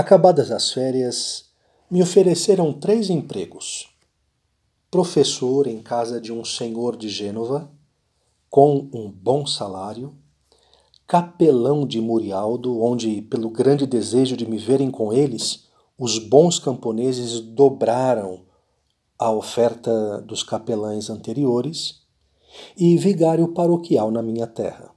[0.00, 1.46] Acabadas as férias,
[1.90, 3.88] me ofereceram três empregos:
[4.88, 7.68] professor em casa de um senhor de Gênova,
[8.48, 10.14] com um bom salário,
[11.04, 15.64] capelão de Murialdo, onde, pelo grande desejo de me verem com eles,
[15.98, 18.42] os bons camponeses dobraram
[19.18, 22.02] a oferta dos capelães anteriores,
[22.76, 24.92] e vigário paroquial na minha terra.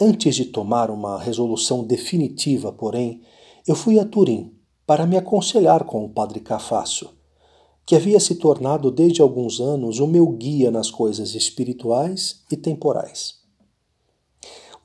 [0.00, 3.20] Antes de tomar uma resolução definitiva, porém,
[3.68, 7.10] eu fui a Turim para me aconselhar com o padre Cafácio,
[7.84, 13.34] que havia se tornado desde alguns anos o meu guia nas coisas espirituais e temporais.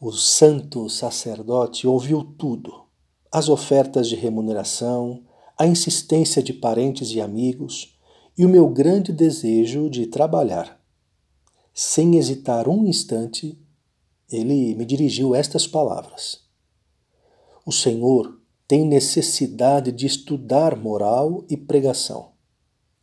[0.01, 2.83] O santo sacerdote ouviu tudo:
[3.31, 5.23] as ofertas de remuneração,
[5.57, 7.97] a insistência de parentes e amigos
[8.37, 10.77] e o meu grande desejo de trabalhar.
[11.73, 13.57] Sem hesitar um instante,
[14.29, 16.41] ele me dirigiu estas palavras:
[17.65, 22.31] O Senhor tem necessidade de estudar moral e pregação.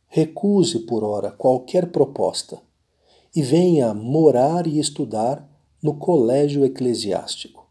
[0.07, 2.61] Recuse por ora qualquer proposta
[3.35, 5.47] e venha morar e estudar
[5.81, 7.67] no colégio eclesiástico.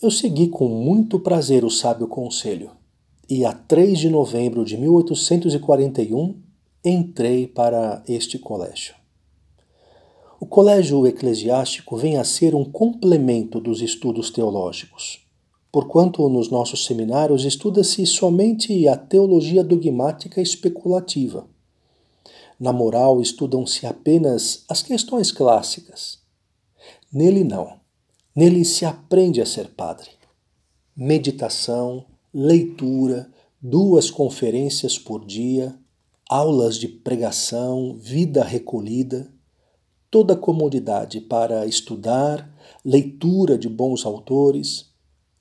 [0.00, 2.70] Eu segui com muito prazer o sábio conselho
[3.28, 6.40] e, a 3 de novembro de 1841,
[6.84, 8.94] entrei para este colégio.
[10.38, 15.25] O colégio eclesiástico vem a ser um complemento dos estudos teológicos,
[15.76, 21.46] porquanto nos nossos seminários estuda-se somente a teologia dogmática especulativa.
[22.58, 26.18] Na moral estudam-se apenas as questões clássicas.
[27.12, 27.78] Nele não.
[28.34, 30.08] Nele se aprende a ser padre.
[30.96, 35.78] Meditação, leitura, duas conferências por dia,
[36.26, 39.30] aulas de pregação, vida recolhida
[40.10, 42.50] toda comodidade para estudar,
[42.82, 44.86] leitura de bons autores,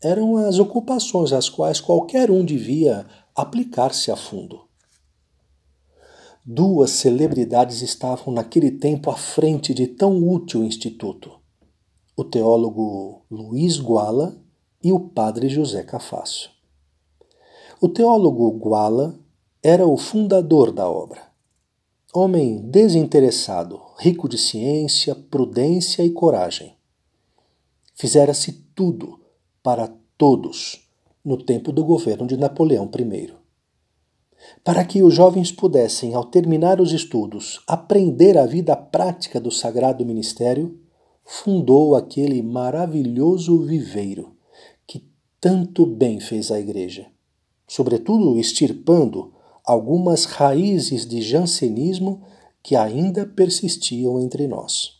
[0.01, 4.65] eram as ocupações às quais qualquer um devia aplicar-se a fundo.
[6.45, 11.31] Duas celebridades estavam naquele tempo à frente de tão útil instituto:
[12.15, 14.37] o teólogo Luiz Guala
[14.83, 16.51] e o padre José Cafácio.
[17.81, 19.19] O teólogo Guala
[19.63, 21.23] era o fundador da obra.
[22.13, 26.77] Homem desinteressado, rico de ciência, prudência e coragem.
[27.95, 29.24] Fizera-se tudo
[29.65, 30.87] para todos
[31.25, 33.33] no tempo do governo de Napoleão I.
[34.63, 40.05] Para que os jovens pudessem, ao terminar os estudos, aprender a vida prática do sagrado
[40.05, 40.79] ministério,
[41.23, 44.35] fundou aquele maravilhoso viveiro
[44.85, 45.09] que
[45.41, 47.07] tanto bem fez à Igreja,
[47.67, 49.33] sobretudo extirpando
[49.65, 52.21] algumas raízes de jansenismo
[52.61, 54.94] que ainda persistiam entre nós.